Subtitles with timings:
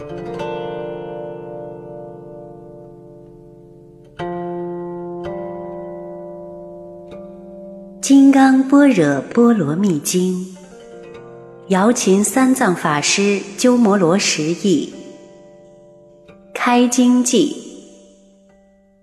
[8.00, 10.32] 《金刚般若波罗蜜经》，
[11.68, 14.94] 瑶琴三藏法师鸠摩罗什译。
[16.54, 17.54] 开经记：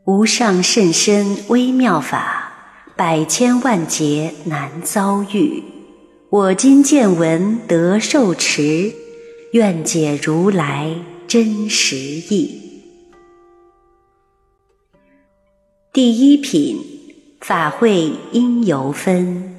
[0.06, 2.52] 无上甚深微妙法，
[2.96, 5.64] 百千万劫难遭遇。
[6.32, 8.92] 我今见闻得受持，
[9.52, 10.96] 愿解如来
[11.28, 12.62] 真实意。
[15.94, 16.98] 第一品。
[17.40, 19.56] 法会因由分，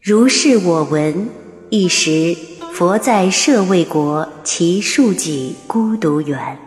[0.00, 1.28] 如是我闻。
[1.70, 2.36] 一时，
[2.72, 6.58] 佛在舍卫国其数己孤独园，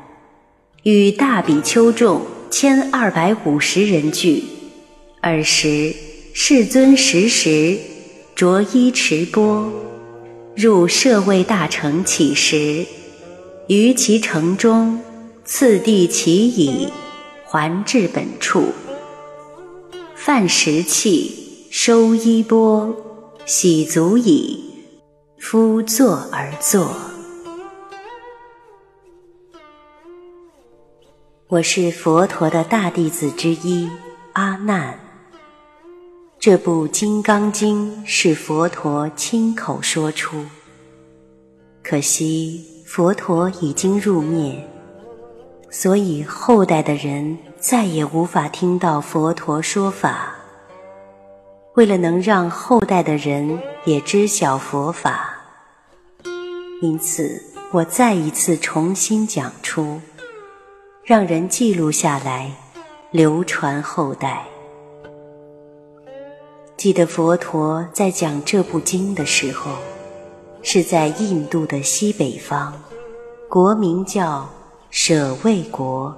[0.83, 4.43] 与大比丘众千二百五十人聚。
[5.21, 5.93] 尔时，
[6.33, 7.77] 世尊时时
[8.35, 9.71] 着衣持钵，
[10.55, 12.85] 入舍卫大城乞食，
[13.67, 15.01] 于其城中，
[15.43, 16.87] 次第其已。
[17.47, 18.73] 还至本处，
[20.15, 22.95] 饭食器，收衣钵，
[23.45, 24.63] 洗足矣。
[25.37, 26.95] 夫坐而坐。
[31.47, 33.89] 我是佛陀的大弟子之一，
[34.33, 35.04] 阿难。
[36.45, 40.45] 这部《金刚经》是佛陀亲口说出，
[41.83, 44.63] 可惜佛陀已经入灭。
[45.71, 50.35] 所以后代的人再也无法听到佛陀说法。
[51.73, 55.35] 为了能让后代的人也知晓佛法，
[56.79, 59.99] 因此我再一次重新讲出，
[61.03, 62.51] 让人记录下来，
[63.09, 64.45] 流传后代。
[66.85, 69.71] 记得佛陀在讲这部经的时候，
[70.61, 72.71] 是在印度的西北方，
[73.49, 74.47] 国名叫。
[74.91, 76.15] 舍卫国，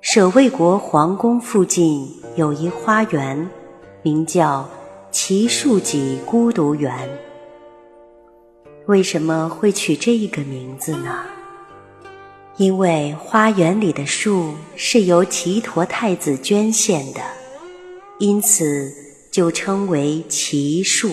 [0.00, 3.48] 舍卫国皇宫附近有一花园，
[4.02, 4.68] 名叫
[5.12, 6.92] 奇树给孤独园。
[8.86, 11.20] 为什么会取这个名字呢？
[12.56, 17.20] 因为花园里的树是由奇陀太子捐献的，
[18.18, 18.92] 因此
[19.30, 21.10] 就称为奇树。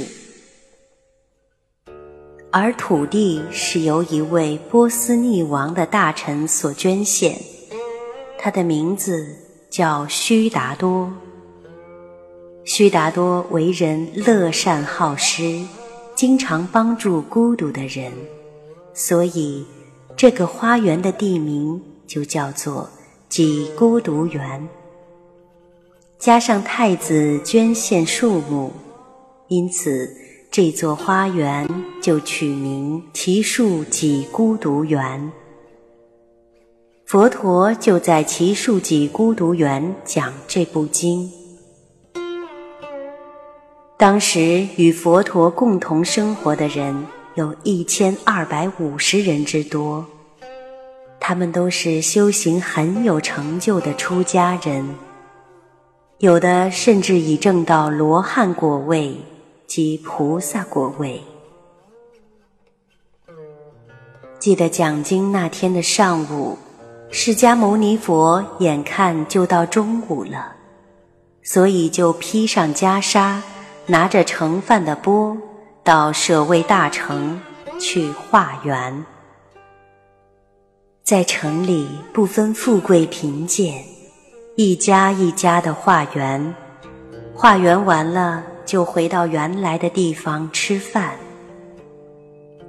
[2.51, 7.39] 而土地是由一位波斯匿王的大臣所捐献，
[8.39, 9.35] 他的名字
[9.69, 11.11] 叫须达多。
[12.63, 15.61] 须达多为人乐善好施，
[16.15, 18.11] 经常帮助孤独的人，
[18.93, 19.65] 所以
[20.15, 22.89] 这个花园的地名就叫做
[23.29, 24.67] 几孤独园。
[26.19, 28.71] 加上太子捐献树木，
[29.47, 30.15] 因此。
[30.49, 31.67] 这座花园
[32.01, 35.31] 就取名奇树几孤独园。
[37.05, 41.29] 佛陀就在奇树几孤独园讲这部经。
[43.97, 50.03] 当时与佛陀共同生活的人有一千二百五十人之多，
[51.19, 54.95] 他们都是修行很有成就的出家人，
[56.19, 59.17] 有的甚至已证到罗汉果位。
[59.67, 61.21] 及菩萨果位。
[64.39, 66.57] 记得讲经那天的上午，
[67.11, 70.55] 释迦牟尼佛眼看就到中午了，
[71.43, 73.41] 所以就披上袈裟，
[73.87, 75.35] 拿着盛饭的钵，
[75.83, 77.41] 到舍卫大城
[77.77, 79.05] 去化缘。
[81.03, 83.83] 在城里不分富贵贫贱，
[84.59, 86.55] 一家一家的化缘，
[87.35, 88.43] 化缘完了。
[88.65, 91.15] 就回到原来的地方吃饭。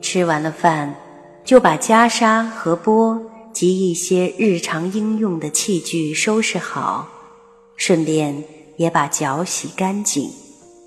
[0.03, 0.95] 吃完了饭，
[1.45, 3.21] 就把袈裟和钵
[3.53, 7.09] 及一些日常应用的器具收拾好，
[7.75, 8.45] 顺便
[8.77, 10.31] 也把脚洗干净，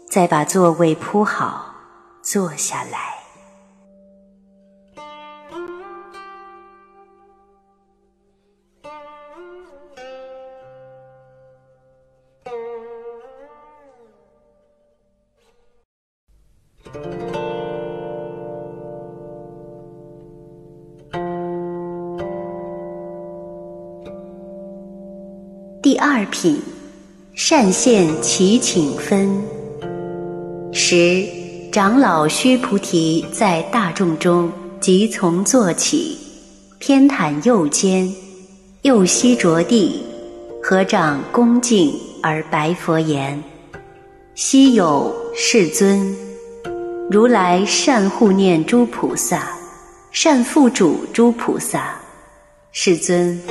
[0.07, 1.75] 再把座位铺好，
[2.22, 3.20] 坐下来。
[25.83, 26.62] 第二品，
[27.33, 29.42] 善现其请分。
[30.72, 31.25] 十
[31.72, 36.16] 长老须菩提在大众中即从坐起，
[36.78, 38.13] 偏袒右肩，
[38.83, 40.04] 右膝着地，
[40.62, 41.92] 合掌恭敬
[42.22, 43.44] 而白佛言
[44.36, 46.16] ：“昔有世尊。”
[47.10, 49.51] 如来善护念诸菩萨，
[50.12, 51.95] 善付嘱诸菩萨。
[52.72, 53.42] 世尊，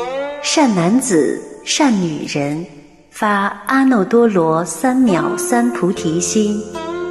[0.44, 2.65] 善男子、善女人
[3.11, 6.62] 发阿耨多罗三藐三菩提心，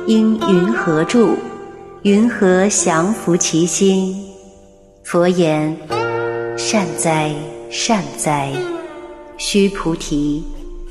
[0.08, 1.36] 应云何住？
[2.02, 4.16] 云何降伏其心？
[5.04, 5.76] 佛言：
[6.58, 7.34] 善哉，
[7.70, 8.52] 善哉！
[9.38, 10.44] 须菩提，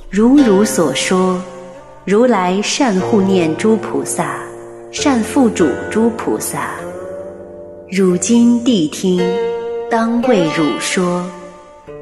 [0.09, 1.43] 如汝所说，
[2.05, 4.39] 如来善护念诸菩萨，
[4.93, 6.71] 善付嘱诸菩萨。
[7.91, 9.21] 汝今谛听，
[9.91, 11.25] 当为汝说。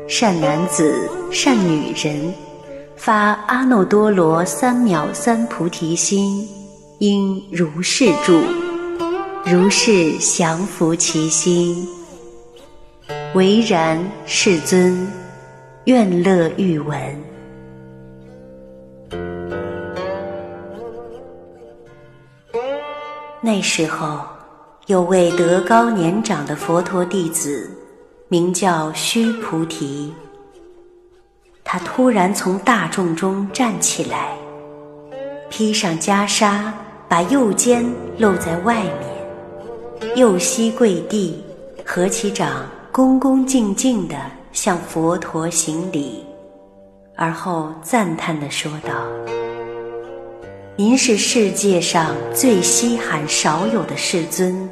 [0.08, 2.32] 善男子，善女人，
[2.94, 6.48] 发阿耨多罗三藐三菩提心，
[7.00, 8.40] 应如是住，
[9.44, 11.86] 如是降伏其心。
[13.34, 15.06] 唯然，世尊。
[15.86, 16.98] 愿乐欲闻。
[23.40, 24.20] 那时候，
[24.86, 27.70] 有位德高年长的佛陀弟子，
[28.28, 30.12] 名叫须菩提。
[31.64, 34.36] 他突然从大众中站起来，
[35.48, 36.70] 披上袈裟，
[37.08, 37.84] 把右肩
[38.18, 38.82] 露在外
[40.00, 41.42] 面，右膝跪地，
[41.84, 44.16] 合起掌，恭恭敬敬的。
[44.52, 46.24] 向佛陀行礼，
[47.14, 49.06] 而后赞叹地说道
[50.76, 54.66] ：“您是世界上最稀罕少有的世尊，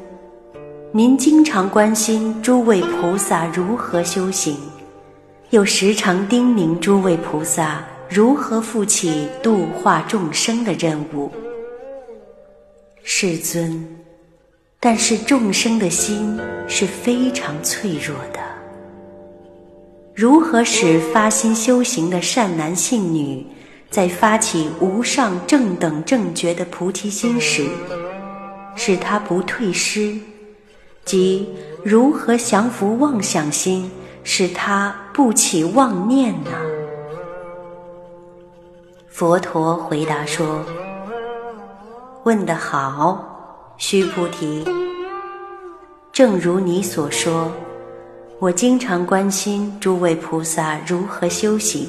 [0.97, 4.55] 您经常关心诸位菩萨如何修行，
[5.49, 11.29] 又时常叮咛诸位菩萨如何负起度化众生的任务。
[13.03, 13.85] 世尊，
[14.79, 18.39] 但是众生的心是非常脆弱的。”
[20.15, 23.45] 如何使发心修行的善男信女，
[23.89, 27.67] 在发起无上正等正觉的菩提心时，
[28.77, 30.17] 使他不退失；
[31.05, 31.47] 即
[31.83, 33.89] 如何降服妄想心，
[34.23, 36.49] 使他不起妄念呢？
[39.07, 40.65] 佛陀回答说
[42.25, 44.65] ：“问得好，须菩提，
[46.11, 47.51] 正如你所说。”
[48.37, 51.87] 我经常关心诸位菩萨如何修行，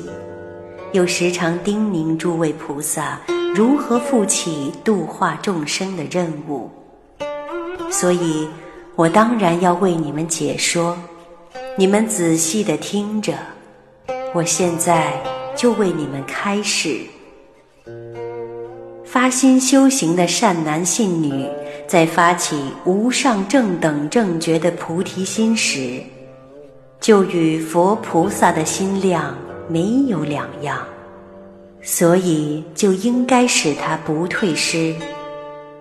[0.92, 3.18] 又时常叮咛诸位菩萨
[3.52, 6.70] 如何负起度化众生的任务，
[7.90, 8.48] 所以，
[8.96, 10.96] 我当然要为你们解说。
[11.76, 13.34] 你们仔细的听着，
[14.32, 15.12] 我现在
[15.54, 17.00] 就为你们开始。
[19.04, 21.46] 发心修行的善男信女，
[21.86, 26.00] 在发起无上正等正觉的菩提心时，
[26.98, 29.36] 就与佛菩萨的心量
[29.68, 30.78] 没有两样，
[31.82, 34.94] 所以就应该使他不退失。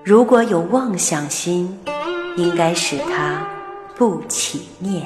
[0.03, 1.79] 如果有妄想心，
[2.35, 3.45] 应该使他
[3.95, 5.05] 不起念。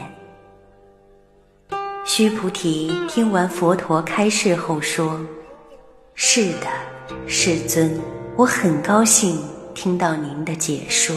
[2.05, 5.19] 须菩提听完佛陀开示后说
[6.15, 6.67] ：“是的，
[7.27, 7.99] 世尊，
[8.35, 9.39] 我很高兴
[9.73, 11.15] 听到您的解说。”